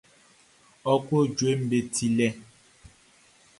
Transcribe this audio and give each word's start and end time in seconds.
Ɔ 0.91 0.93
klo 1.05 1.19
jueʼm 1.37 1.59
be 1.69 1.77
tielɛ. 1.93 2.27